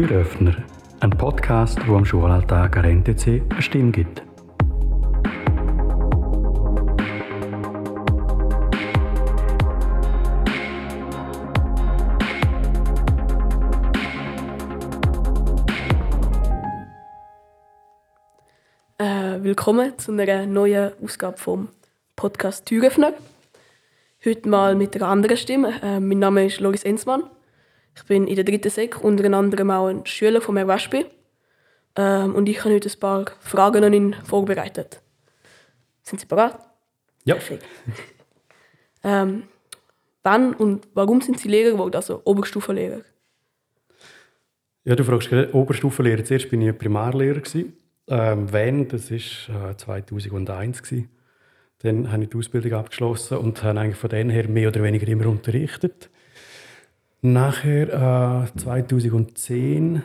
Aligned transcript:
Türöffner, 0.00 0.56
ein 1.00 1.10
Podcast, 1.10 1.78
wo 1.86 1.94
am 1.94 2.06
Schulalltag 2.06 2.74
an 2.78 3.02
NTC 3.02 3.42
eine 3.50 3.60
Stimme 3.60 3.90
gibt. 3.90 4.22
Äh, 18.96 19.42
willkommen 19.42 19.98
zu 19.98 20.12
einer 20.12 20.46
neuen 20.46 20.92
Ausgabe 21.04 21.36
vom 21.36 21.68
Podcast 22.16 22.64
Türöffner. 22.64 23.12
Heute 24.24 24.48
mal 24.48 24.74
mit 24.76 24.96
einer 24.96 25.08
anderen 25.08 25.36
Stimme. 25.36 25.74
Äh, 25.82 26.00
mein 26.00 26.20
Name 26.20 26.46
ist 26.46 26.58
Loris 26.60 26.84
Enzmann. 26.84 27.24
Ich 28.00 28.06
bin 28.06 28.26
in 28.26 28.34
der 28.34 28.44
dritten 28.44 28.70
Sek, 28.70 29.04
unter 29.04 29.30
anderem 29.32 29.70
auch 29.70 29.88
ein 29.88 30.06
Schüler 30.06 30.40
von 30.40 30.56
Wespi. 30.56 31.04
Ähm, 31.96 32.34
und 32.34 32.48
ich 32.48 32.64
habe 32.64 32.74
heute 32.74 32.88
ein 32.88 32.98
paar 32.98 33.26
Fragen 33.40 33.84
an 33.84 33.92
ihn 33.92 34.14
vorbereitet. 34.24 35.02
Sind 36.02 36.18
Sie 36.20 36.26
bereit? 36.26 36.56
Ja. 37.24 37.34
Perfekt. 37.34 37.64
ähm, 39.04 39.42
wann 40.22 40.54
und 40.54 40.88
warum 40.94 41.20
sind 41.20 41.38
Sie 41.38 41.48
Lehrer 41.48 41.72
geworden, 41.72 41.96
also 41.96 42.22
Oberstufenlehrer? 42.24 43.02
Ja, 44.84 44.96
du 44.96 45.04
fragst 45.04 45.28
gerade 45.28 45.54
Oberstufenlehrer. 45.54 46.24
Zuerst 46.24 46.48
bin 46.48 46.62
ich 46.62 46.76
Primarlehrer. 46.76 47.40
Gewesen. 47.40 47.76
Ähm, 48.08 48.50
wenn, 48.50 48.88
das 48.88 49.10
war 49.10 49.70
äh, 49.70 49.76
2001. 49.76 50.82
Gewesen. 50.82 51.10
Dann 51.82 52.10
habe 52.10 52.22
ich 52.22 52.30
die 52.30 52.38
Ausbildung 52.38 52.72
abgeschlossen 52.72 53.38
und 53.38 53.62
habe 53.62 53.78
eigentlich 53.78 53.96
von 53.96 54.10
dann 54.10 54.30
her 54.30 54.48
mehr 54.48 54.68
oder 54.68 54.82
weniger 54.82 55.06
immer 55.06 55.26
unterrichtet. 55.26 56.08
Nachher, 57.22 58.46
äh, 58.46 58.58
2010, 58.58 60.02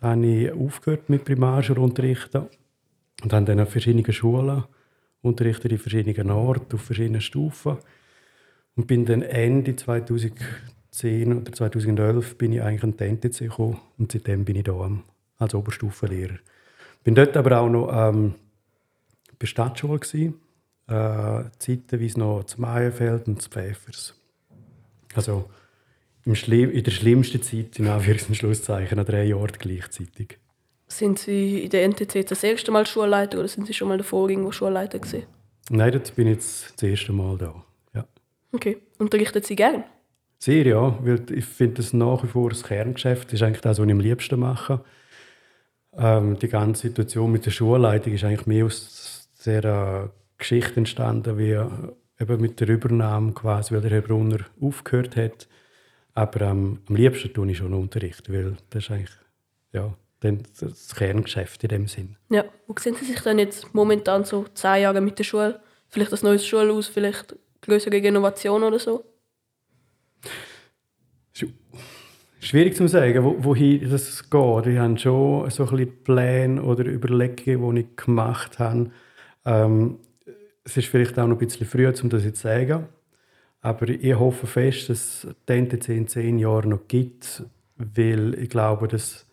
habe 0.00 0.26
ich 0.26 0.52
aufgehört 0.52 1.08
mit 1.08 1.24
Primarschulunterrichten 1.24 2.48
und 3.22 3.32
habe 3.32 3.44
dann 3.44 3.58
an 3.58 3.66
verschiedenen 3.66 4.12
Schulen 4.12 4.64
unterrichtet, 5.20 5.72
in 5.72 5.78
verschiedenen 5.78 6.30
Orten, 6.30 6.76
auf 6.76 6.82
verschiedenen 6.82 7.20
Stufen. 7.20 7.76
Und 8.76 8.86
bin 8.86 9.04
dann 9.04 9.22
Ende 9.22 9.76
2010 9.76 11.36
oder 11.36 11.52
2011 11.52 12.38
bin 12.38 12.52
ich 12.52 12.62
eigentlich 12.62 12.84
an 12.84 12.96
die 12.96 13.04
NTC 13.04 13.38
gekommen 13.48 13.80
und 13.98 14.12
seitdem 14.12 14.44
bin 14.44 14.56
ich 14.56 14.64
da 14.64 14.90
als 15.38 15.54
Oberstufenlehrer. 15.54 16.38
Bin 17.02 17.14
dort 17.14 17.36
aber 17.36 17.60
auch 17.60 17.68
noch 17.68 17.90
ähm, 17.92 18.34
bei 19.38 19.46
Stadtschule 19.46 19.98
gewesen, 19.98 20.34
äh, 20.86 21.44
zeitweise 21.58 22.20
noch 22.20 22.44
zum 22.44 22.62
Meierfeld 22.62 23.26
und 23.26 23.42
zum 23.42 23.52
Pfäffers. 23.52 24.14
Also 25.14 25.50
im 26.24 26.34
in 26.34 26.84
der 26.84 26.90
schlimmsten 26.90 27.42
Zeit, 27.42 27.78
in 27.78 27.86
Anführungs- 27.86 28.28
und 28.28 28.34
Schlusszeichen, 28.34 28.98
an 28.98 29.06
drei 29.06 29.34
Orten 29.34 29.58
gleichzeitig. 29.58 30.38
Sind 30.86 31.18
Sie 31.18 31.64
in 31.64 31.70
der 31.70 31.84
NTC 31.84 32.26
das 32.26 32.42
erste 32.42 32.70
Mal 32.72 32.84
Schulleiter 32.86 33.38
oder 33.38 33.48
sind 33.48 33.66
Sie 33.66 33.74
schon 33.74 33.88
mal 33.88 33.98
davor 33.98 34.28
irgendwo 34.28 34.52
Schulleiter 34.52 34.98
gewesen? 34.98 35.24
Nein, 35.70 35.92
jetzt 35.92 36.16
bin 36.16 36.26
ich 36.26 36.34
jetzt 36.34 36.74
das 36.76 36.82
erste 36.82 37.12
Mal 37.12 37.38
da. 37.38 37.64
Ja. 37.94 38.04
Okay. 38.52 38.78
Unterrichten 38.98 39.42
Sie 39.42 39.54
gern? 39.54 39.84
Sehr, 40.38 40.66
ja, 40.66 40.98
weil 41.02 41.22
ich 41.30 41.44
finde 41.44 41.74
das 41.76 41.92
nach 41.92 42.24
wie 42.24 42.28
vor 42.28 42.50
das 42.50 42.64
Kerngeschäft. 42.64 43.28
Das 43.28 43.34
ist 43.34 43.42
eigentlich 43.42 43.60
das, 43.60 43.78
was 43.78 43.86
ich 43.86 43.92
am 43.92 44.00
liebsten 44.00 44.40
mache. 44.40 44.82
Ähm, 45.96 46.38
die 46.38 46.48
ganze 46.48 46.88
Situation 46.88 47.30
mit 47.30 47.46
der 47.46 47.50
Schulleitung 47.50 48.12
ist 48.12 48.24
eigentlich 48.24 48.46
mehr 48.46 48.64
aus 48.64 49.28
der 49.44 50.10
Geschichte 50.38 50.76
entstanden, 50.76 51.38
wie 51.38 51.52
äh, 51.52 51.66
eben 52.18 52.40
mit 52.40 52.58
der 52.58 52.68
Übernahme 52.68 53.32
quasi, 53.32 53.74
weil 53.74 53.82
der 53.82 53.90
Herr 53.90 54.02
Brunner 54.02 54.38
aufgehört 54.60 55.16
hat. 55.16 55.46
Aber 56.14 56.40
ähm, 56.42 56.80
am 56.88 56.96
liebsten 56.96 57.32
tue 57.32 57.50
ich 57.50 57.58
schon 57.58 57.74
Unterricht, 57.74 58.32
weil 58.32 58.56
das 58.70 58.84
ist 58.84 58.90
eigentlich 58.90 59.10
ja, 59.72 59.94
das 60.20 60.94
Kerngeschäft 60.94 61.62
in 61.62 61.68
dem 61.68 61.86
Sinn. 61.86 62.16
Ja. 62.30 62.44
Wo 62.66 62.74
sehen 62.78 62.94
Sie 62.94 63.04
sich 63.04 63.20
dann 63.20 63.38
jetzt 63.38 63.72
momentan 63.74 64.24
so 64.24 64.44
zehn 64.54 64.82
Jahre 64.82 65.00
mit 65.00 65.18
der 65.18 65.24
Schule? 65.24 65.60
Vielleicht 65.88 66.12
ein 66.12 66.18
neues 66.22 66.46
Schulhaus, 66.46 66.88
vielleicht 66.88 67.36
größere 67.62 67.96
Innovation 67.96 68.62
oder 68.62 68.78
so? 68.78 69.04
Schwierig 72.42 72.74
zu 72.74 72.88
sagen, 72.88 73.22
wo, 73.22 73.36
wohin 73.44 73.90
das 73.90 74.30
geht. 74.30 74.66
Ich 74.66 74.78
habe 74.78 74.98
schon 74.98 75.50
so 75.50 75.64
ein 75.64 75.70
bisschen 75.76 76.04
Pläne 76.04 76.62
oder 76.62 76.86
Überlegungen, 76.86 77.74
die 77.74 77.80
ich 77.82 77.96
gemacht 77.96 78.58
habe. 78.58 78.90
Ähm, 79.44 79.98
es 80.64 80.76
ist 80.76 80.88
vielleicht 80.88 81.18
auch 81.18 81.26
noch 81.26 81.38
ein 81.38 81.46
bisschen 81.46 81.66
früh, 81.66 81.86
um 81.86 82.08
das 82.08 82.24
jetzt 82.24 82.40
zu 82.40 82.48
sagen. 82.48 82.88
Aber 83.62 83.88
ich 83.88 84.14
hoffe 84.14 84.46
fest, 84.46 84.88
dass 84.88 85.24
es 85.24 85.34
die 85.48 85.52
NTC 85.52 85.88
in 85.90 86.08
zehn 86.08 86.38
Jahren 86.38 86.70
noch 86.70 86.88
gibt, 86.88 87.42
weil 87.76 88.34
ich 88.34 88.48
glaube, 88.48 88.88
dass 88.88 89.26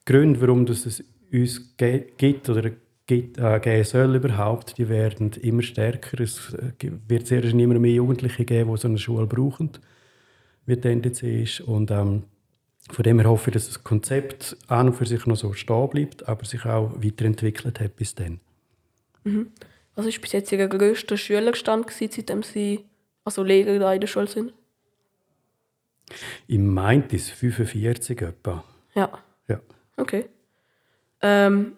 die 0.00 0.12
Gründe, 0.12 0.40
warum 0.40 0.64
es 0.64 1.02
uns 1.32 1.76
gibt 1.76 2.48
oder 2.48 2.70
gibt, 3.06 3.38
äh, 3.38 3.60
geben 3.60 3.84
soll 3.84 4.16
überhaupt, 4.16 4.78
die 4.78 4.88
werden 4.88 5.32
immer 5.40 5.62
stärker. 5.62 6.20
Es 6.20 6.56
wird 7.06 7.26
sehr 7.26 7.42
schnell 7.42 7.60
immer 7.60 7.78
mehr 7.78 7.92
Jugendliche 7.92 8.44
geben, 8.44 8.72
die 8.74 8.80
so 8.80 8.88
eine 8.88 8.98
Schule 8.98 9.26
brauchen 9.26 9.70
wie 10.66 10.76
die 10.76 10.88
NDC 10.88 11.22
ist. 11.42 11.60
Und 11.60 11.90
ähm, 11.90 12.24
von 12.90 13.02
dem 13.02 13.18
her 13.18 13.28
hoffe 13.28 13.50
ich, 13.50 13.54
dass 13.54 13.66
das 13.66 13.84
Konzept 13.84 14.56
an 14.68 14.88
und 14.88 14.94
für 14.94 15.06
sich 15.06 15.26
noch 15.26 15.36
so 15.36 15.52
stehen 15.52 15.88
bleibt, 15.90 16.28
aber 16.28 16.44
sich 16.44 16.64
auch 16.64 16.92
weiterentwickelt 17.02 17.80
hat 17.80 17.96
bis 17.96 18.14
dann. 18.14 18.40
Mhm. 19.24 19.48
Was 20.00 20.06
war 20.06 20.20
bis 20.22 20.32
jetzt 20.32 20.50
Ihr 20.50 20.66
grösster 20.66 21.18
Schülerstand, 21.18 21.86
gewesen, 21.86 22.10
seitdem 22.10 22.42
Sie 22.42 22.86
also 23.22 23.42
Lehrer 23.42 23.78
da 23.78 23.92
in 23.92 24.00
der 24.00 24.08
Schule 24.08 24.28
sind? 24.28 24.54
Ich 26.46 26.58
meinte 26.58 27.16
es 27.16 27.28
45 27.28 28.22
etwa. 28.22 28.64
Ja. 28.94 29.10
Ja. 29.46 29.60
Okay. 29.98 30.24
Ähm, 31.20 31.72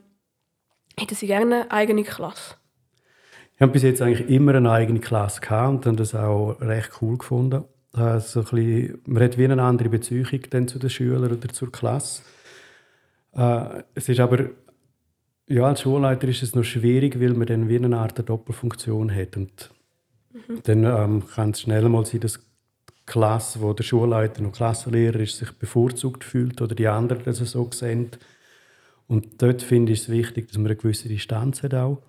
hätten 0.96 1.16
Sie 1.16 1.26
gerne 1.26 1.62
eine 1.62 1.70
eigene 1.72 2.04
Klasse? 2.04 2.54
Ich 3.56 3.60
habe 3.60 3.72
bis 3.72 3.82
jetzt 3.82 4.00
eigentlich 4.00 4.28
immer 4.28 4.54
eine 4.54 4.70
eigene 4.70 5.00
Klasse 5.00 5.40
gehabt 5.40 5.74
und 5.74 5.86
habe 5.86 5.96
das 5.96 6.14
auch 6.14 6.60
recht 6.60 6.92
cool 7.02 7.18
gefunden. 7.18 7.64
Äh, 7.92 8.20
so 8.20 8.38
ein 8.38 8.44
bisschen, 8.44 9.02
man 9.04 9.24
hat 9.24 9.36
wie 9.36 9.44
eine 9.46 9.60
andere 9.60 9.88
Beziehung 9.88 10.28
dann 10.50 10.68
zu 10.68 10.78
den 10.78 10.90
Schülern 10.90 11.32
oder 11.32 11.48
zur 11.48 11.72
Klasse. 11.72 12.22
Äh, 13.34 13.82
es 13.96 14.08
ist 14.08 14.20
aber, 14.20 14.50
ja, 15.52 15.64
als 15.64 15.82
Schulleiter 15.82 16.28
ist 16.28 16.42
es 16.42 16.54
noch 16.54 16.64
schwierig, 16.64 17.20
weil 17.20 17.34
man 17.34 17.46
dann 17.46 17.68
wie 17.68 17.76
eine 17.76 17.98
Art 17.98 18.26
Doppelfunktion 18.26 19.14
hat. 19.14 19.36
Und 19.36 19.70
mhm. 20.32 20.60
dann 20.62 20.84
ähm, 20.84 21.26
kann 21.26 21.50
es 21.50 21.60
schnell 21.60 21.88
mal 21.90 22.06
sein, 22.06 22.20
dass 22.20 22.40
die 22.88 22.92
Klasse, 23.04 23.60
wo 23.60 23.74
der 23.74 23.84
Schulleiter 23.84 24.42
und 24.42 24.52
Klassenlehrer 24.52 25.20
ist, 25.20 25.36
sich 25.36 25.52
bevorzugt 25.52 26.24
fühlt 26.24 26.62
oder 26.62 26.74
die 26.74 26.88
anderen 26.88 27.22
das 27.24 27.38
so 27.38 27.68
sehen. 27.70 28.10
Und 29.08 29.42
dort 29.42 29.60
finde 29.62 29.92
ich 29.92 30.00
es 30.00 30.08
wichtig, 30.08 30.48
dass 30.48 30.56
man 30.56 30.66
eine 30.66 30.76
gewisse 30.76 31.08
Distanz 31.08 31.62
hat 31.62 31.74
auch. 31.74 32.00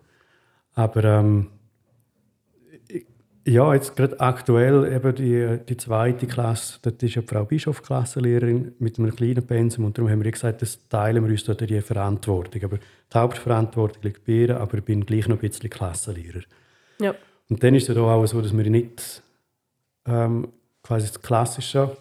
Aber 0.74 1.04
ähm, 1.04 1.48
ja, 3.46 3.74
jetzt 3.74 3.96
gerade 3.96 4.20
aktuell 4.20 4.94
eben 4.94 5.16
die, 5.16 5.60
die 5.68 5.78
zweite 5.78 6.28
Klasse, 6.28 6.80
dort 6.82 7.04
ist 7.04 7.16
ja 7.16 7.22
Frau 7.22 7.44
Bischof 7.44 7.82
Klassenlehrerin 7.82 8.74
mit 8.80 8.98
einem 8.98 9.14
kleinen 9.14 9.46
Pensum 9.46 9.86
und 9.86 9.98
darum 9.98 10.10
haben 10.10 10.24
wir 10.24 10.32
gesagt, 10.32 10.62
das 10.62 10.88
teilen 10.88 11.24
wir 11.24 11.32
uns 11.32 11.44
dort 11.44 11.62
die 11.70 11.82
Verantwortung. 11.82 12.64
Aber 12.64 12.78
die 12.78 13.18
Hauptverantwortung 13.18 14.04
liegt 14.04 14.26
bei 14.26 14.34
ihr, 14.34 14.60
aber 14.60 14.78
ich 14.78 14.86
bin 14.86 15.06
gleich 15.06 15.28
noch 15.28 15.38
ein 15.38 15.50
bisschen 15.50 15.70
Klassenlehrer. 15.70 16.42
Ja. 17.00 17.16
Und 17.50 17.62
dann 17.62 17.76
ist 17.76 17.90
es 17.90 17.96
ja 17.96 18.02
auch 18.02 18.26
so, 18.26 18.42
dass 18.42 18.56
wir 18.56 18.70
nicht 18.70 19.22
ähm, 20.06 20.48
quasi 20.82 21.08
das 21.08 21.22
klassische 21.22 21.98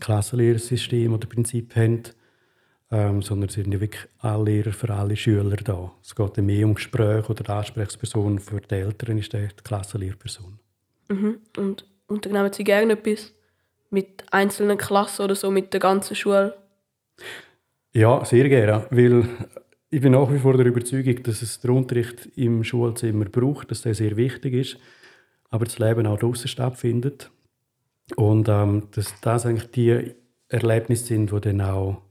Klassenlehrersystem 0.00 1.12
oder 1.12 1.26
Prinzip 1.26 1.76
haben, 1.76 2.02
ähm, 2.92 3.22
sondern 3.22 3.48
es 3.48 3.54
sind 3.54 3.72
ja 3.72 3.80
wirklich 3.80 4.06
alle 4.18 4.44
Lehrer 4.44 4.72
für 4.72 4.90
alle 4.90 5.16
Schüler 5.16 5.56
da. 5.56 5.90
Es 6.02 6.14
geht 6.14 6.36
mehr 6.36 6.66
um 6.66 6.74
Gespräche 6.74 7.30
oder 7.30 7.42
die 7.42 7.50
Ansprechperson 7.50 8.38
für 8.38 8.60
die 8.60 8.74
Eltern 8.74 9.16
ist 9.16 9.32
die 9.32 9.48
Klassenlehrperson. 9.64 10.58
Mhm. 11.08 11.38
Und 11.56 11.86
unternehmen 12.06 12.52
Sie 12.52 12.64
gerne 12.64 12.92
etwas 12.92 13.32
mit 13.88 14.24
einzelnen 14.30 14.76
Klassen 14.76 15.22
oder 15.22 15.34
so, 15.34 15.50
mit 15.50 15.72
der 15.72 15.80
ganzen 15.80 16.14
Schule? 16.14 16.54
Ja, 17.94 18.24
sehr 18.26 18.48
gerne, 18.50 18.86
weil 18.90 19.26
ich 19.88 20.00
bin 20.00 20.12
nach 20.12 20.30
wie 20.30 20.38
vor 20.38 20.56
der 20.58 20.66
Überzeugung, 20.66 21.22
dass 21.22 21.40
es 21.40 21.60
den 21.60 21.70
Unterricht 21.70 22.28
im 22.36 22.62
Schulzimmer 22.62 23.24
braucht, 23.24 23.70
dass 23.70 23.82
der 23.82 23.94
sehr 23.94 24.16
wichtig 24.16 24.52
ist, 24.52 24.78
aber 25.48 25.64
das 25.64 25.78
Leben 25.78 26.06
auch 26.06 26.18
draußen 26.18 26.48
stattfindet 26.48 27.30
und 28.16 28.48
ähm, 28.50 28.88
dass 28.92 29.18
das 29.22 29.46
eigentlich 29.46 29.70
die 29.70 30.14
Erlebnisse 30.48 31.06
sind, 31.06 31.32
die 31.32 31.40
dann 31.40 31.60
auch 31.62 32.02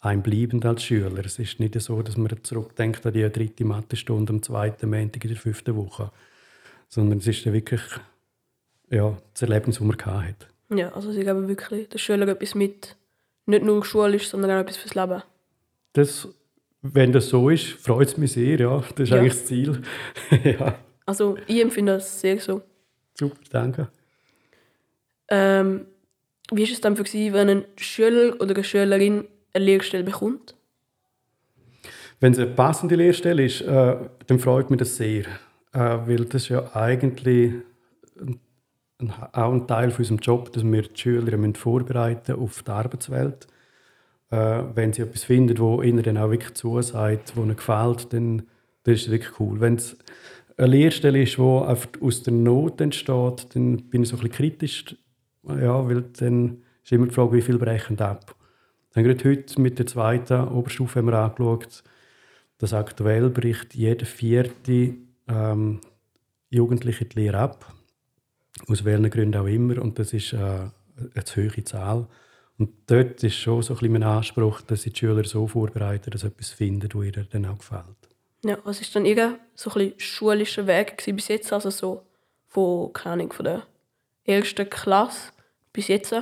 einem 0.00 0.22
bleiben 0.22 0.62
als 0.64 0.84
Schüler. 0.84 1.24
Es 1.24 1.38
ist 1.38 1.60
nicht 1.60 1.78
so, 1.80 2.02
dass 2.02 2.16
man 2.16 2.42
zurückdenkt 2.42 3.04
an 3.04 3.12
die 3.12 3.28
dritte 3.30 3.64
Mathestunde 3.64 4.32
am 4.32 4.42
zweiten 4.42 4.90
Montag 4.90 5.24
in 5.24 5.30
der 5.30 5.38
fünften 5.38 5.76
Woche, 5.76 6.10
sondern 6.88 7.18
es 7.18 7.26
ist 7.26 7.44
dann 7.44 7.52
wirklich 7.52 7.82
ja, 8.90 9.16
das 9.32 9.42
Erlebnis, 9.42 9.78
das 9.78 9.86
man 9.86 9.96
hatte. 9.96 10.46
Ja, 10.70 10.92
also 10.92 11.12
sie 11.12 11.24
geben 11.24 11.48
wirklich 11.48 11.88
den 11.88 11.98
Schülern 11.98 12.28
etwas 12.28 12.54
mit, 12.54 12.96
nicht 13.46 13.64
nur 13.64 13.84
schulisch, 13.84 14.28
sondern 14.28 14.50
auch 14.52 14.60
etwas 14.60 14.76
fürs 14.76 14.94
Leben. 14.94 15.22
Das, 15.92 16.28
wenn 16.82 17.12
das 17.12 17.28
so 17.28 17.50
ist, 17.50 17.66
freut 17.66 18.08
es 18.08 18.16
mich 18.16 18.32
sehr, 18.32 18.58
ja. 18.58 18.78
Das 18.78 19.00
ist 19.00 19.10
ja. 19.10 19.18
eigentlich 19.18 19.34
das 19.34 19.46
Ziel. 19.46 19.82
ja. 20.44 20.78
Also 21.06 21.36
ich 21.46 21.60
empfinde 21.60 21.94
das 21.94 22.20
sehr 22.20 22.38
so. 22.38 22.62
Super, 23.14 23.36
danke. 23.50 23.88
Ähm, 25.28 25.86
wie 26.52 26.62
ist 26.62 26.72
es 26.72 26.80
dann 26.80 26.96
für 26.96 27.06
Sie, 27.06 27.32
wenn 27.32 27.48
ein 27.48 27.64
Schüler 27.76 28.34
oder 28.40 28.54
eine 28.54 28.64
Schülerin 28.64 29.24
eine 29.52 29.64
Lehrstelle 29.64 30.04
bekommt? 30.04 30.54
Wenn 32.20 32.32
es 32.32 32.38
eine 32.38 32.50
passende 32.50 32.96
Lehrstelle 32.96 33.44
ist, 33.44 33.62
äh, 33.62 33.96
dann 34.26 34.38
freut 34.38 34.70
mich 34.70 34.78
das 34.78 34.96
sehr. 34.96 35.24
Äh, 35.72 35.78
weil 36.06 36.24
das 36.26 36.42
ist 36.42 36.48
ja 36.50 36.74
eigentlich 36.74 37.54
ein, 38.18 39.12
auch 39.32 39.52
ein 39.52 39.66
Teil 39.66 39.90
von 39.90 40.00
unserem 40.00 40.18
Job, 40.18 40.52
dass 40.52 40.62
wir 40.62 40.82
die 40.82 41.00
Schüler 41.00 41.36
müssen 41.36 41.54
vorbereiten 41.54 42.36
auf 42.36 42.62
die 42.62 42.70
Arbeitswelt. 42.70 43.46
Äh, 44.30 44.62
wenn 44.74 44.92
sie 44.92 45.02
etwas 45.02 45.24
finden, 45.24 45.58
wo 45.58 45.82
ihnen 45.82 46.02
dann 46.02 46.18
auch 46.18 46.30
wirklich 46.30 46.54
zusagt, 46.54 47.36
wo 47.36 47.42
ihnen 47.42 47.56
gefällt, 47.56 48.12
dann 48.12 48.42
das 48.82 49.02
ist 49.02 49.10
wirklich 49.10 49.38
cool. 49.40 49.60
Wenn 49.60 49.74
es 49.74 49.96
eine 50.56 50.68
Lehrstelle 50.68 51.22
ist, 51.22 51.36
die 51.36 51.42
aus 51.42 52.22
der 52.22 52.32
Not 52.32 52.80
entsteht, 52.80 53.54
dann 53.54 53.88
bin 53.88 54.02
ich 54.02 54.08
so 54.08 54.16
ein 54.16 54.20
bisschen 54.20 54.32
kritisch 54.32 54.96
ja, 55.48 55.86
weil 55.88 56.02
dann 56.18 56.62
ist 56.82 56.92
immer 56.92 57.06
die 57.06 57.14
Frage, 57.14 57.32
wie 57.32 57.42
viel 57.42 57.58
brechen 57.58 57.98
ab. 58.00 58.34
Dann 58.92 59.04
gerade 59.04 59.28
heute 59.28 59.60
mit 59.60 59.78
der 59.78 59.86
zweiten 59.86 60.48
Oberstufe 60.48 60.98
haben 60.98 61.06
wir 61.06 61.18
angeschaut, 61.18 61.82
dass 62.58 62.74
aktuell 62.74 63.30
bricht 63.30 63.74
jeder 63.74 64.04
vierte 64.04 64.94
ähm, 65.28 65.80
Jugendliche 66.50 67.04
die 67.04 67.20
Lehre 67.20 67.38
ab. 67.38 67.72
Aus 68.68 68.84
welchen 68.84 69.08
Gründen 69.08 69.40
auch 69.40 69.46
immer. 69.46 69.80
Und 69.80 69.98
das 69.98 70.12
ist 70.12 70.32
äh, 70.32 70.36
eine 70.36 71.24
zu 71.24 71.42
hohe 71.42 71.64
Zahl. 71.64 72.06
Und 72.58 72.70
dort 72.86 73.22
ist 73.22 73.36
schon 73.36 73.62
so 73.62 73.72
ein 73.72 73.78
bisschen 73.78 73.92
mein 73.92 74.02
Anspruch, 74.02 74.60
dass 74.60 74.82
sie 74.82 74.90
die 74.90 74.98
Schüler 74.98 75.24
so 75.24 75.46
vorbereiten, 75.46 76.10
dass 76.10 76.20
sie 76.20 76.26
etwas 76.26 76.50
finden, 76.50 76.88
das 76.88 77.02
ihnen 77.02 77.26
dann 77.30 77.46
auch 77.46 77.58
gefällt. 77.58 77.84
Ja, 78.44 78.58
was 78.64 78.80
war 78.80 78.88
dann 78.94 79.06
Ihr 79.06 79.38
so 79.54 79.70
ein 79.78 79.94
schulischer 79.96 80.66
Weg 80.66 81.02
bis 81.14 81.28
jetzt? 81.28 81.52
Also 81.52 81.70
so 81.70 82.02
von, 82.48 82.92
keine 82.92 83.14
Ahnung, 83.14 83.32
von 83.32 83.44
der 83.44 83.62
ersten 84.24 84.68
Klasse 84.68 85.32
bis 85.72 85.88
jetzt? 85.88 86.14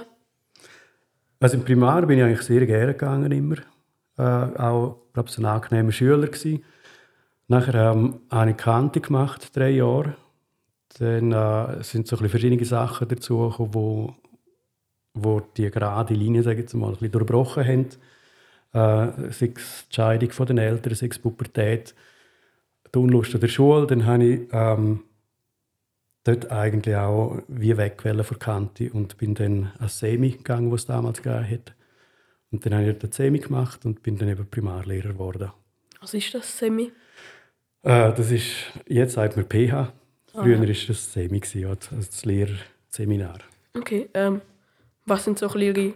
Also 1.41 1.57
im 1.57 1.65
Primar 1.65 2.05
bin 2.07 2.19
ich 2.19 2.25
eigentlich 2.25 2.43
sehr 2.43 2.67
gerne 2.67 2.93
gegangen 2.93 3.33
immer. 3.33 3.57
Äh, 4.17 4.59
auch 4.59 5.09
glaube 5.13 5.31
ein 5.39 5.45
angenehmer 5.45 5.93
Schüler 5.93 6.27
gewesen. 6.27 6.65
Nachher 7.47 7.93
ähm, 7.93 8.21
habe 8.31 8.51
ich 8.51 8.57
Kante 8.57 9.01
gemacht, 9.01 9.57
drei 9.57 9.71
Jahre. 9.71 10.17
Dann 10.99 11.33
äh, 11.33 11.83
sind 11.83 12.09
so 12.09 12.17
ein 12.19 12.29
verschiedene 12.29 12.65
Sachen 12.65 13.09
dazu 13.09 13.49
gekommen, 13.49 13.75
wo, 13.75 14.15
wo 15.15 15.41
die 15.41 15.71
gerade 15.71 16.15
Linie, 16.15 16.43
sage 16.43 16.65
ich 16.65 16.75
mal, 16.75 16.97
ein 17.01 17.11
durchbrochen 17.11 17.65
haben. 17.65 17.87
Äh, 18.73 19.33
sei 19.33 19.53
es 19.57 19.87
die 19.89 19.95
Scheidung 19.95 20.31
von 20.31 20.47
den 20.47 20.59
Eltern, 20.59 20.95
sei 20.95 21.07
es 21.07 21.19
Pubertät, 21.19 21.95
die 22.93 22.99
Unlust 22.99 23.35
an 23.35 23.41
der 23.41 23.49
Schule. 23.49 23.87
Dann 23.87 24.07
habe 24.07 24.25
ich 24.25 24.49
ähm, 24.53 25.05
dort 26.29 26.53
eigentlich 26.53 26.95
auch 26.95 27.39
wie 27.49 27.77
weg 27.77 28.03
von 28.03 28.39
Kante 28.39 28.91
und 28.93 29.17
bin 29.17 29.35
dann 29.35 29.73
als 29.79 29.99
Semi 29.99 30.31
gegangen, 30.31 30.71
was 30.71 30.83
es 30.83 30.87
damals 30.87 31.23
gegeben 31.23 31.51
hat. 31.51 31.75
Und 32.51 32.65
dann 32.65 32.75
habe 32.75 32.91
ich 32.91 32.99
dort 32.99 33.15
Semi 33.15 33.39
gemacht 33.39 33.85
und 33.85 34.03
bin 34.03 34.19
dann 34.19 34.29
eben 34.29 34.47
Primarlehrer 34.49 35.13
geworden. 35.13 35.51
Was 36.01 36.15
ist 36.15 36.35
das 36.35 36.59
Semi? 36.59 36.93
Äh, 37.83 38.13
das 38.13 38.31
ist, 38.31 38.47
jetzt 38.87 39.15
sagt 39.15 39.37
man 39.37 39.47
PH. 39.47 39.75
Ah, 39.75 39.93
Früher 40.43 40.59
war 40.59 40.67
ja. 40.67 40.75
das 40.87 41.13
Semi, 41.13 41.41
also 41.65 41.97
das 41.97 42.25
Lehrerseminar. 42.25 43.39
Okay, 43.75 44.09
ähm, 44.15 44.41
was 45.07 45.25
sind 45.25 45.39
so 45.39 45.49
Ihre 45.57 45.95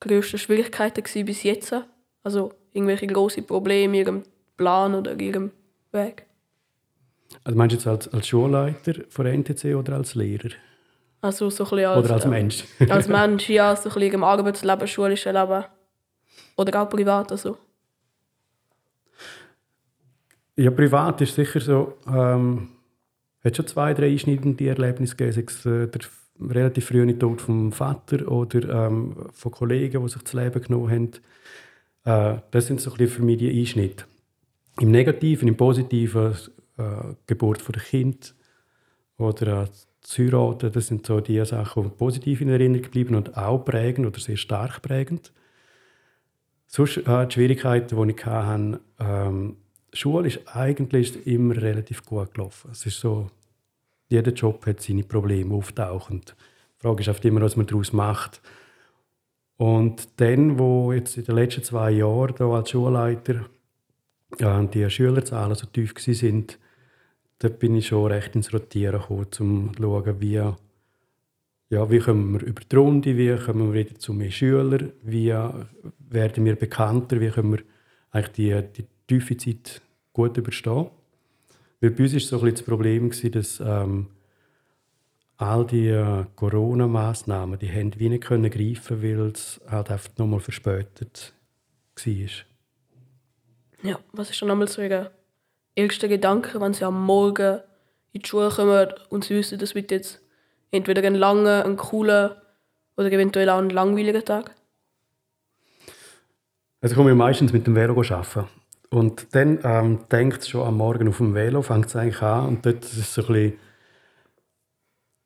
grössten 0.00 0.38
Schwierigkeiten 0.38 1.24
bis 1.24 1.42
jetzt? 1.42 1.74
Also 2.22 2.52
irgendwelche 2.72 3.06
grossen 3.06 3.46
Probleme 3.46 3.98
in 3.98 4.06
Ihrem 4.06 4.22
Plan 4.56 4.94
oder 4.94 5.12
in 5.12 5.20
Ihrem 5.20 5.50
Weg? 5.92 6.27
Also 7.48 7.56
meinst 7.56 7.72
du 7.72 7.76
jetzt 7.78 7.86
als, 7.86 8.12
als 8.12 8.28
Schulleiter 8.28 8.92
von 9.08 9.24
NTC 9.24 9.74
oder 9.74 9.94
als 9.94 10.14
Lehrer? 10.14 10.50
Also 11.22 11.48
so 11.48 11.64
ein 11.64 11.82
als, 11.82 12.04
oder 12.04 12.14
als 12.16 12.26
Mensch? 12.26 12.64
Äh, 12.78 12.90
als 12.90 13.08
Mensch, 13.08 13.48
ja, 13.48 13.74
so 13.74 13.88
ein 13.88 13.94
bisschen 13.94 14.12
im 14.16 14.22
Arbeitsleben, 14.22 14.86
schulischen 14.86 15.32
Leben. 15.32 15.64
Oder 16.58 16.82
auch 16.82 16.90
privat, 16.90 17.32
also. 17.32 17.56
Ja, 20.56 20.70
privat 20.70 21.22
ist 21.22 21.36
sicher 21.36 21.60
so, 21.60 21.94
ähm, 22.06 22.68
hat 23.42 23.56
schon 23.56 23.66
zwei, 23.66 23.94
drei 23.94 24.10
einschneidende 24.10 24.68
Erlebnisse 24.68 25.16
gegeben, 25.16 25.48
sei 25.48 25.70
äh, 25.70 25.86
der 25.86 26.00
relativ 26.54 26.88
frühe 26.88 27.18
Tod 27.18 27.40
vom 27.40 27.72
Vater 27.72 28.30
oder 28.30 28.88
ähm, 28.88 29.16
von 29.32 29.52
Kollegen, 29.52 30.02
die 30.02 30.08
sich 30.10 30.22
das 30.22 30.34
Leben 30.34 30.60
genommen 30.60 30.90
haben. 32.04 32.36
Äh, 32.36 32.42
das 32.50 32.66
sind 32.66 32.82
so 32.82 32.90
ein 32.90 32.98
bisschen 32.98 33.16
für 33.16 33.22
mich 33.22 33.38
die 33.38 33.58
Einschnitte. 33.58 34.04
Im 34.80 34.90
Negativen, 34.90 35.48
im 35.48 35.56
Positiven 35.56 36.36
äh, 36.78 37.14
Geburt 37.26 37.60
von 37.60 37.74
Kind 37.74 38.34
oder 39.16 39.64
äh, 39.64 39.66
das 40.00 40.18
Heiraten, 40.18 40.72
das 40.72 40.86
sind 40.86 41.04
so 41.04 41.20
die 41.20 41.44
Sachen, 41.44 41.82
die 41.82 41.88
positiv 41.90 42.40
in 42.40 42.48
Erinnerung 42.48 42.82
geblieben 42.82 43.14
und 43.14 43.36
auch 43.36 43.58
prägend 43.58 44.06
oder 44.06 44.18
sehr 44.18 44.36
stark 44.36 44.80
prägend. 44.80 45.32
Sonst 46.66 46.98
äh, 46.98 47.26
die 47.26 47.34
Schwierigkeiten, 47.34 48.08
die 48.08 48.14
ich 48.14 48.24
hatte, 48.24 48.80
ähm, 49.00 49.56
Schule 49.92 50.28
ist 50.28 50.40
eigentlich 50.46 51.26
immer 51.26 51.56
relativ 51.56 52.04
gut 52.04 52.34
gelaufen. 52.34 52.70
Es 52.72 52.86
ist 52.86 53.00
so, 53.00 53.30
jeder 54.08 54.32
Job 54.32 54.66
hat 54.66 54.80
seine 54.80 55.02
Probleme 55.02 55.54
auftauchend. 55.54 56.36
Die 56.76 56.82
Frage 56.82 57.00
ist 57.00 57.08
oft 57.08 57.24
immer, 57.24 57.40
was 57.40 57.56
man 57.56 57.66
daraus 57.66 57.92
macht. 57.92 58.40
Und 59.56 60.20
dann, 60.20 60.58
wo 60.58 60.92
jetzt 60.92 61.16
in 61.16 61.24
den 61.24 61.34
letzten 61.34 61.64
zwei 61.64 61.90
Jahren 61.90 62.34
da 62.36 62.48
als 62.48 62.70
Schulleiter 62.70 63.46
ja, 64.38 64.62
die 64.62 64.88
Schülerzahlen 64.88 65.54
so 65.54 65.66
tief 65.66 65.94
sind, 65.96 66.58
da 67.38 67.48
bin 67.48 67.76
ich 67.76 67.88
schon 67.88 68.10
recht 68.10 68.34
ins 68.34 68.52
Rotieren 68.52 69.00
gekommen, 69.00 69.26
um 69.38 69.72
zu 69.76 69.82
schauen, 69.82 70.20
wie, 70.20 70.32
ja, 70.34 71.90
wie 71.90 71.98
kommen 71.98 72.32
wir 72.32 72.46
über 72.46 72.62
die 72.62 72.76
Runde, 72.76 73.16
wie 73.16 73.36
kommen 73.36 73.72
wir 73.72 73.84
wieder 73.84 73.98
zu 73.98 74.12
mehr 74.12 74.30
Schülern, 74.30 74.92
wie 75.02 75.28
werden 76.10 76.44
wir 76.44 76.56
bekannter, 76.56 77.20
wie 77.20 77.30
können 77.30 77.52
wir 77.52 77.62
eigentlich 78.10 78.32
die, 78.32 78.62
die 78.76 78.86
tiefe 79.06 79.36
Zeit 79.36 79.80
gut 80.12 80.36
überstehen. 80.36 80.86
Weil 81.80 81.90
bei 81.90 82.04
uns 82.04 82.14
war 82.14 82.38
so 82.40 82.46
das 82.46 82.62
Problem, 82.62 83.10
dass 83.10 83.60
ähm, 83.60 84.08
all 85.36 85.64
die 85.66 85.88
äh, 85.88 86.24
Corona-Massnahmen, 86.34 87.58
die 87.58 87.70
haben 87.70 87.92
wie 87.98 88.08
nicht 88.08 88.24
können 88.24 88.50
greifen, 88.50 89.02
weil 89.02 89.30
es 89.30 89.60
halt 89.68 89.90
einfach 89.90 90.10
nochmal 90.16 90.40
verspätet 90.40 91.32
war. 92.04 92.14
Ja, 93.88 93.98
was 94.12 94.30
ist 94.30 94.42
dann 94.42 94.48
nochmal 94.48 94.66
so 94.66 94.82
Ihr 94.82 95.12
erster 95.78 96.08
Gedanke, 96.08 96.60
wenn 96.60 96.74
Sie 96.74 96.84
am 96.84 97.04
Morgen 97.04 97.60
in 98.12 98.22
die 98.22 98.28
Schule 98.28 98.50
kommen 98.50 98.88
und 99.10 99.24
Sie 99.24 99.36
wissen, 99.36 99.58
das 99.58 99.74
wird 99.74 99.90
jetzt 99.90 100.20
entweder 100.70 101.02
ein 101.04 101.14
langer, 101.14 101.64
ein 101.64 101.76
cooler 101.76 102.42
oder 102.96 103.10
eventuell 103.12 103.48
auch 103.48 103.58
ein 103.58 103.70
langweiliger 103.70 104.24
Tag? 104.24 104.54
Also 106.80 106.92
ich 106.92 106.96
komme 106.96 107.14
meistens 107.14 107.52
mit 107.52 107.66
dem 107.66 107.76
Velo 107.76 107.94
arbeiten. 107.94 108.48
Und 108.90 109.34
dann 109.34 109.60
ähm, 109.62 110.00
denkt 110.10 110.46
schon 110.46 110.66
am 110.66 110.78
Morgen 110.78 111.08
auf 111.08 111.18
dem 111.18 111.34
Velo, 111.34 111.62
fängt 111.62 111.86
es 111.86 111.96
eigentlich 111.96 112.22
an 112.22 112.48
und 112.48 112.66
dort 112.66 112.84
ist 112.84 112.96
es 112.96 113.14
so 113.14 113.22
ein 113.22 113.26
bisschen, 113.28 113.52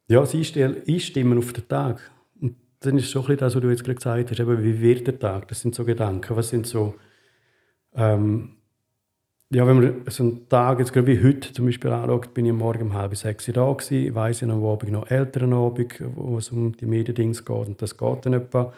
ja, 0.08 0.20
das 0.20 0.34
Einstimmen 0.34 1.38
auf 1.38 1.52
den 1.52 1.68
Tag. 1.68 2.10
Und 2.40 2.56
dann 2.80 2.98
ist 2.98 3.10
schon 3.10 3.22
ein 3.22 3.26
bisschen 3.26 3.38
das, 3.38 3.54
was 3.54 3.62
du 3.62 3.70
jetzt 3.70 3.84
gerade 3.84 3.94
gesagt 3.94 4.30
hast, 4.30 4.40
eben, 4.40 4.64
wie 4.64 4.80
wird 4.80 5.06
der 5.06 5.18
Tag? 5.18 5.48
Das 5.48 5.60
sind 5.60 5.74
so 5.74 5.84
Gedanken, 5.84 6.36
was 6.36 6.48
sind 6.48 6.66
so 6.66 6.94
ähm, 7.94 8.56
ja, 9.54 9.66
wenn 9.66 9.80
man 9.80 10.02
so 10.06 10.22
einen 10.22 10.48
Tag 10.48 10.78
jetzt 10.78 10.92
gerade 10.92 11.06
wie 11.06 11.22
heute 11.22 11.52
zum 11.52 11.66
Beispiel 11.66 11.90
anschaut, 11.90 12.32
bin 12.32 12.46
ich 12.46 12.52
morgen 12.52 12.84
um 12.84 12.94
halb 12.94 13.14
sechs 13.16 13.44
da 13.46 13.70
gewesen. 13.70 14.06
Ich 14.06 14.14
weiss, 14.14 14.40
ich 14.40 14.48
am 14.48 14.64
Abend 14.64 14.92
noch 14.92 15.10
älteren 15.10 15.52
Abend, 15.52 16.02
wo 16.16 16.38
es 16.38 16.50
um 16.50 16.74
die 16.74 16.86
Mediendings 16.86 17.44
geht. 17.44 17.66
Und 17.66 17.82
das 17.82 17.96
geht 17.96 18.24
dann 18.24 18.32
etwa 18.32 18.72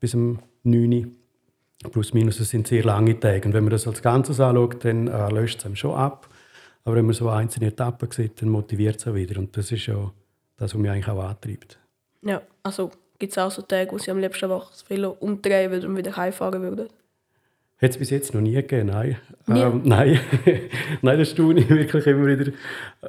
bis 0.00 0.14
um 0.14 0.38
9 0.62 0.92
Uhr. 0.92 1.90
Plus 1.92 2.14
minus, 2.14 2.40
es 2.40 2.50
sind 2.50 2.66
sehr 2.66 2.82
lange 2.84 3.20
Tage. 3.20 3.46
Und 3.46 3.54
wenn 3.54 3.64
man 3.64 3.70
das 3.70 3.86
als 3.86 4.00
Ganzes 4.02 4.40
anschaut, 4.40 4.84
dann 4.84 5.08
äh, 5.08 5.30
löscht 5.30 5.58
es 5.58 5.66
einem 5.66 5.76
schon 5.76 5.94
ab. 5.94 6.28
Aber 6.84 6.96
wenn 6.96 7.04
man 7.04 7.14
so 7.14 7.28
einzelne 7.28 7.66
Etappen 7.66 8.10
sieht, 8.10 8.40
dann 8.40 8.48
motiviert 8.48 8.96
es 8.96 9.06
auch 9.06 9.14
wieder. 9.14 9.38
Und 9.38 9.56
das 9.56 9.70
ist 9.70 9.86
ja 9.86 10.10
das, 10.56 10.74
was 10.74 10.80
mich 10.80 10.90
eigentlich 10.90 11.08
auch 11.08 11.22
antreibt. 11.22 11.78
Ja, 12.22 12.40
also 12.62 12.90
gibt 13.18 13.32
es 13.32 13.38
auch 13.38 13.50
so 13.50 13.62
Tage, 13.62 13.92
wo 13.92 13.98
Sie 13.98 14.10
am 14.10 14.18
liebsten 14.18 14.46
einfach 14.46 14.70
das 14.70 14.88
Velo 14.88 15.16
umdrehen 15.20 15.70
würden 15.70 15.90
und 15.90 15.96
wieder 15.98 16.16
heimfahren 16.16 16.62
würden? 16.62 16.88
Hat 17.80 17.90
es 17.90 17.98
bis 17.98 18.10
jetzt 18.10 18.34
noch 18.34 18.40
nie 18.40 18.54
gegeben, 18.54 18.88
nein. 18.88 19.18
Ähm, 19.46 19.82
nein. 19.84 20.18
nein, 21.02 21.18
das 21.18 21.30
staune 21.30 21.60
ich 21.60 21.68
wirklich 21.68 22.06
immer 22.08 22.26
wieder. 22.26 22.50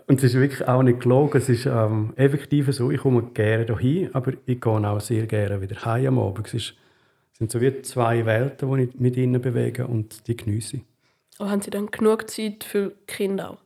Und 0.06 0.20
es 0.20 0.26
ist 0.26 0.36
wirklich 0.36 0.68
auch 0.68 0.84
nicht 0.84 1.00
gelogen. 1.00 1.36
Es 1.38 1.50
ist 1.50 1.66
ähm, 1.66 2.14
effektiv 2.18 2.72
so, 2.72 2.92
ich 2.92 3.02
komme 3.02 3.24
gerne 3.34 3.80
hier, 3.80 4.12
aber 4.14 4.34
ich 4.46 4.62
gehe 4.62 4.72
auch 4.72 5.02
sehr 5.02 5.26
gerne 5.26 5.60
wieder 5.60 5.84
heim 5.86 6.20
am 6.20 6.20
Abend. 6.20 6.46
Es, 6.48 6.54
ist, 6.54 6.74
es 7.34 7.40
sind 7.40 7.50
so 7.50 7.60
wie 7.62 7.82
zwei 7.82 8.28
Welten, 8.28 8.72
die 8.72 8.84
ich 8.84 9.00
mit 9.00 9.18
ihnen 9.18 9.42
bewege 9.42 9.88
und 9.88 10.28
die 10.28 10.38
genieße. 10.38 10.82
Aber 11.40 11.50
haben 11.50 11.62
Sie 11.62 11.72
dann 11.72 11.88
genug 11.88 12.30
Zeit 12.30 12.64
für 12.64 12.94
Kinder 13.08 13.52
auch? 13.52 13.58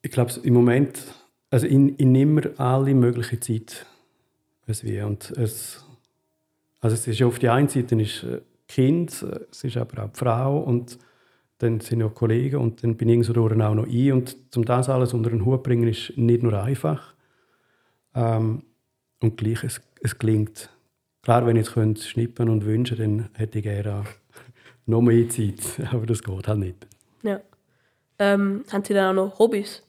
Ich 0.00 0.10
glaube, 0.10 0.32
im 0.42 0.54
Moment, 0.54 0.98
also 1.50 1.66
ich, 1.66 1.74
ich 1.74 2.06
nehme 2.06 2.54
alle 2.56 2.94
mögliche 2.94 3.38
Zeit. 3.38 3.84
Und 4.66 5.30
es, 5.32 5.84
also 6.80 6.94
es 6.94 7.06
ist 7.06 7.22
auf 7.22 7.38
die 7.38 7.48
einen 7.48 7.68
Seite 7.68 8.00
ist 8.00 8.24
äh, 8.24 8.40
Kind, 8.66 9.22
äh, 9.22 9.40
es 9.50 9.64
ist 9.64 9.76
aber 9.76 10.04
auch 10.04 10.10
die 10.10 10.18
Frau 10.18 10.58
und 10.58 10.98
dann 11.58 11.80
sind 11.80 11.98
noch 11.98 12.14
Kollegen 12.14 12.56
und 12.56 12.82
dann 12.82 12.96
bin 12.96 13.08
ich 13.08 13.26
so 13.26 13.34
auch 13.34 13.50
noch 13.50 13.86
ein. 13.86 14.12
Und 14.12 14.36
zum 14.50 14.64
das 14.64 14.88
alles 14.88 15.12
unter 15.12 15.30
den 15.30 15.44
Hut 15.44 15.62
bringen 15.62 15.88
ist 15.88 16.16
nicht 16.16 16.42
nur 16.42 16.54
einfach. 16.54 17.14
Ähm, 18.14 18.62
und 19.20 19.36
gleich, 19.36 19.62
es, 19.62 19.80
es 20.00 20.18
gelingt. 20.18 20.70
Klar, 21.22 21.44
wenn 21.44 21.56
ich 21.56 21.66
jetzt 21.66 21.74
könnte 21.74 22.00
schnippen 22.00 22.48
und 22.48 22.64
wünschen, 22.64 22.96
dann 22.96 23.28
hätte 23.34 23.58
ich 23.58 23.64
gerne 23.64 24.04
noch 24.86 25.02
mehr 25.02 25.28
Zeit. 25.28 25.60
Aber 25.92 26.06
das 26.06 26.22
geht 26.22 26.48
halt 26.48 26.58
nicht. 26.58 26.86
Ja. 27.22 27.40
Ähm, 28.18 28.64
haben 28.72 28.84
Sie 28.84 28.94
dann 28.94 29.10
auch 29.18 29.24
noch 29.26 29.38
Hobbys? 29.38 29.82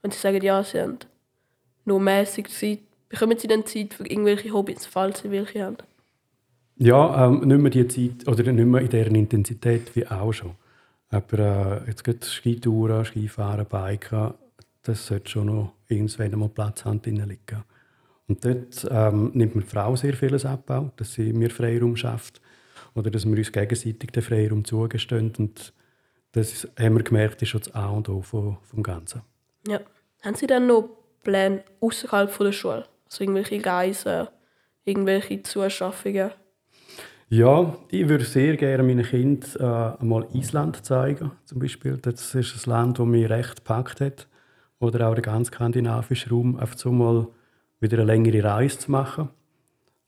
Wenn 0.00 0.10
Sie 0.10 0.18
sagen, 0.18 0.42
ja, 0.42 0.62
Sie 0.64 0.80
haben 0.80 0.98
nur 1.84 2.00
mäßig 2.00 2.48
Zeit, 2.48 2.80
bekommen 3.10 3.38
Sie 3.38 3.48
dann 3.48 3.66
Zeit 3.66 3.92
für 3.92 4.06
irgendwelche 4.06 4.50
Hobbys, 4.50 4.86
falls 4.86 5.20
Sie 5.20 5.30
welche 5.30 5.62
haben? 5.62 5.76
Ja, 6.78 7.26
ähm, 7.26 7.40
nicht 7.40 7.60
mehr 7.60 7.70
die 7.70 7.88
Zeit 7.88 8.28
oder 8.28 8.52
nicht 8.52 8.66
mehr 8.66 8.80
in 8.80 8.88
dieser 8.88 9.06
Intensität 9.06 9.94
wie 9.96 10.06
auch 10.06 10.32
schon. 10.32 10.52
Aber 11.10 11.38
äh, 11.84 11.88
jetzt 11.88 12.04
geht 12.04 12.24
Skitouren, 12.24 13.04
Skifahren, 13.04 13.66
Biken, 13.66 14.34
das 14.82 15.06
sollte 15.06 15.28
schon 15.28 15.46
noch 15.46 15.72
irgendwann 15.88 16.38
mal 16.38 16.48
Platz 16.48 16.84
haben 16.84 17.00
liegen. 17.02 17.64
Und 18.28 18.44
dort 18.44 18.86
ähm, 18.90 19.30
nimmt 19.34 19.56
mir 19.56 19.62
die 19.62 19.68
Frau 19.68 19.96
sehr 19.96 20.14
vieles 20.14 20.44
ab, 20.44 20.92
dass 20.96 21.14
sie 21.14 21.32
mir 21.32 21.50
Freiraum 21.50 21.96
schafft 21.96 22.40
oder 22.94 23.10
dass 23.10 23.26
wir 23.26 23.36
uns 23.36 23.50
gegenseitig 23.50 24.10
den 24.10 24.22
Freiraum 24.22 24.64
zugestehen. 24.64 25.32
Und 25.38 25.72
das 26.32 26.68
haben 26.78 26.96
wir 26.96 27.02
gemerkt, 27.02 27.42
ist 27.42 27.48
schon 27.48 27.62
das 27.62 27.74
A 27.74 27.88
und 27.88 28.08
O 28.08 28.20
vom, 28.20 28.58
vom 28.62 28.82
Ganzen. 28.82 29.22
Ja. 29.66 29.80
Haben 30.22 30.34
Sie 30.34 30.46
dann 30.46 30.66
noch 30.66 30.88
Pläne 31.22 31.62
außerhalb 31.80 32.36
der 32.38 32.52
Schule? 32.52 32.86
Also 33.06 33.24
irgendwelche 33.24 33.64
Reisen, 33.64 34.28
irgendwelche 34.84 35.42
Zuschaffungen? 35.42 36.32
Ja, 37.30 37.76
ich 37.90 38.08
würde 38.08 38.24
sehr 38.24 38.56
gerne 38.56 38.82
meinen 38.82 39.04
Kindern 39.04 39.96
äh, 39.98 40.00
einmal 40.00 40.26
Island 40.32 40.84
zeigen, 40.84 41.32
zum 41.44 41.58
Beispiel. 41.58 41.98
Das 41.98 42.34
ist 42.34 42.66
ein 42.66 42.70
Land, 42.70 42.98
das 42.98 43.06
mich 43.06 43.28
recht 43.28 43.56
gepackt 43.56 44.00
hat. 44.00 44.28
Oder 44.78 45.08
auch 45.08 45.14
der 45.14 45.22
ganze 45.22 45.52
skandinavische 45.52 46.30
Raum, 46.30 46.56
einfach 46.56 46.78
so 46.78 46.90
mal 46.90 47.26
wieder 47.80 47.98
eine 47.98 48.06
längere 48.06 48.44
Reise 48.44 48.78
zu 48.78 48.90
machen. 48.90 49.28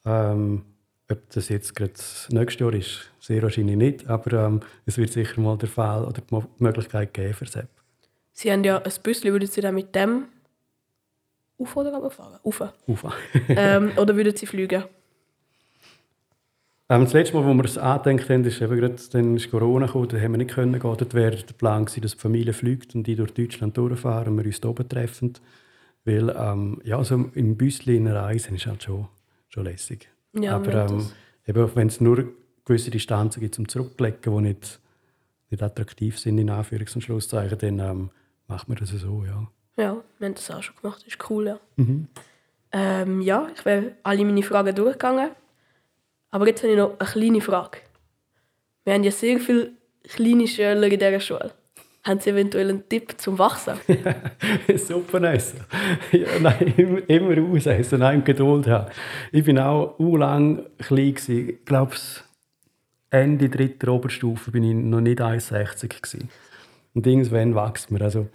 Ähm, 0.06 0.62
ob 1.10 1.28
das 1.30 1.48
jetzt 1.48 1.74
gerade 1.74 1.92
das 1.92 2.28
nächste 2.30 2.64
Jahr 2.64 2.74
ist, 2.74 3.10
sehr 3.18 3.42
wahrscheinlich 3.42 3.76
nicht, 3.76 4.08
aber 4.08 4.46
ähm, 4.46 4.60
es 4.86 4.96
wird 4.96 5.12
sicher 5.12 5.40
mal 5.40 5.58
der 5.58 5.68
Fall 5.68 6.04
oder 6.04 6.22
die 6.22 6.46
Möglichkeit 6.58 7.12
geben 7.12 7.34
für 7.34 7.46
Sepp. 7.46 7.68
Sie 8.32 8.50
haben 8.50 8.64
ja 8.64 8.78
ein 8.78 8.92
Büsschen, 9.02 9.32
würden 9.32 9.48
Sie 9.48 9.60
dann 9.60 9.74
mit 9.74 9.94
dem 9.94 10.26
auf 11.58 11.76
oder 11.76 11.92
runterfahren? 11.92 12.38
Auf. 12.42 12.60
Auf. 12.60 13.14
ähm, 13.48 13.92
oder 13.96 14.16
würden 14.16 14.34
Sie 14.36 14.46
fliegen? 14.46 14.84
Ähm, 16.90 17.04
das 17.04 17.12
letzte 17.12 17.36
Mal, 17.36 17.46
wo 17.46 17.54
wir 17.54 17.64
es 17.64 17.78
angedenkt 17.78 18.28
haben, 18.28 18.44
ist 18.44 18.60
eben 18.60 18.76
gerade, 18.76 18.96
dann 19.12 19.36
ist 19.36 19.48
Corona 19.48 19.86
gekommen, 19.86 20.08
da 20.08 20.18
haben 20.18 20.32
wir 20.32 20.38
nicht 20.38 20.50
können 20.50 20.72
gehen. 20.72 20.80
Dort 20.82 21.14
wäre 21.14 21.36
der 21.36 21.54
Plan 21.54 21.84
gewesen, 21.84 22.02
dass 22.02 22.12
die 22.12 22.18
Familie 22.18 22.52
fliegt 22.52 22.96
und 22.96 23.04
die 23.04 23.14
durch 23.14 23.32
Deutschland 23.32 23.76
durchfahren 23.76 24.32
und 24.32 24.38
wir 24.38 24.44
uns 24.44 24.58
hier 24.60 24.68
oben 24.68 24.88
treffen. 24.88 25.34
Weil, 26.04 26.34
ähm, 26.36 26.80
ja, 26.82 27.02
so 27.04 27.14
im 27.14 27.56
Büsschen 27.56 27.94
in 27.94 28.08
einer 28.08 28.22
Reise 28.22 28.52
ist 28.52 28.66
halt 28.66 28.82
schon, 28.82 29.06
schon 29.48 29.64
lässig. 29.64 30.08
Ja, 30.32 30.56
Aber 30.56 30.86
ähm, 30.90 31.06
eben, 31.46 31.76
wenn 31.76 31.86
es 31.86 32.00
nur 32.00 32.24
gewisse 32.64 32.90
Distanzen 32.90 33.40
gibt 33.40 33.54
zum 33.54 33.68
Zurücklegen, 33.68 34.18
die 34.22 34.42
nicht, 34.48 34.80
nicht 35.50 35.62
attraktiv 35.62 36.18
sind, 36.18 36.38
in 36.38 36.50
Anführungs- 36.50 36.96
und 36.96 37.02
Schlusszeichen, 37.02 37.58
dann 37.58 37.78
ähm, 37.78 38.10
macht 38.48 38.68
man 38.68 38.78
das 38.78 38.90
so, 38.90 39.24
ja. 39.24 39.46
Ja, 39.76 39.96
wir 40.18 40.26
haben 40.26 40.34
das 40.34 40.50
auch 40.50 40.62
schon 40.62 40.74
gemacht. 40.74 41.02
Das 41.02 41.14
ist 41.14 41.30
cool, 41.30 41.46
ja. 41.46 41.60
Mhm. 41.76 42.08
Ähm, 42.72 43.20
ja, 43.20 43.48
ich 43.54 43.64
wäre 43.64 43.92
alle 44.02 44.24
meine 44.24 44.42
Fragen 44.42 44.74
durchgegangen. 44.74 45.30
Aber 46.30 46.46
jetzt 46.46 46.62
habe 46.62 46.72
ich 46.72 46.78
noch 46.78 46.98
eine 46.98 47.08
kleine 47.08 47.40
Frage. 47.40 47.78
Wir 48.84 48.94
haben 48.94 49.04
ja 49.04 49.10
sehr 49.10 49.38
viele 49.40 49.72
kleine 50.04 50.46
Schüler 50.46 50.84
in 50.84 50.98
dieser 50.98 51.20
Schule. 51.20 51.52
Haben 52.02 52.18
Sie 52.18 52.30
eventuell 52.30 52.70
einen 52.70 52.88
Tipp 52.88 53.20
zum 53.20 53.38
Wachsen? 53.38 53.74
Suppen 54.76 55.24
essen. 55.24 55.60
Ja, 56.12 56.38
nein, 56.40 56.72
immer, 56.76 57.10
immer 57.10 57.52
ausessen, 57.52 57.98
nein, 57.98 58.24
Geduld 58.24 58.66
haben. 58.68 58.90
Ich 59.32 59.46
war 59.46 59.68
auch 59.68 59.98
lang 60.16 60.64
klein. 60.78 61.14
Gewesen. 61.14 61.50
Ich 61.50 61.64
glaube, 61.66 61.94
Ende 63.10 63.50
dritter 63.50 63.92
Oberstufe 63.92 64.50
bin 64.50 64.64
ich 64.64 64.74
noch 64.74 65.02
nicht 65.02 65.20
1,60 65.20 65.88
gewesen. 65.88 66.30
Und 66.94 67.06
irgendwann 67.06 67.54
wächst 67.54 67.90
man. 67.90 68.00
Also, 68.00 68.28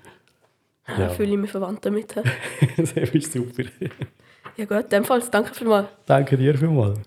ja. 0.87 0.99
ja. 0.99 1.09
fühle 1.09 1.31
ich 1.31 1.37
mich 1.37 1.51
verwandt 1.51 1.85
damit. 1.85 2.13
das 2.77 2.91
ist 2.91 3.33
super. 3.33 3.63
Ja 4.57 4.65
gut, 4.65 4.83
in 4.83 4.89
dem 4.89 5.05
Fall 5.05 5.23
danke 5.31 5.55
vielmals. 5.55 5.87
Danke 6.05 6.37
dir 6.37 6.55
vielmals. 6.55 6.99